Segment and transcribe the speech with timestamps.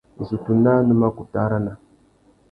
[0.23, 1.73] Issutu naā nu mà kutu arana.